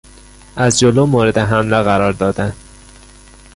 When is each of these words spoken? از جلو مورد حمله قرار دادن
از 0.55 0.79
جلو 0.79 1.05
مورد 1.05 1.37
حمله 1.37 1.83
قرار 1.83 2.11
دادن 2.13 2.53